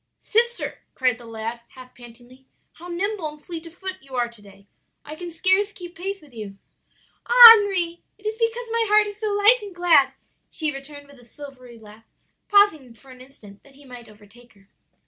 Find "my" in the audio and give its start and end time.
8.71-8.85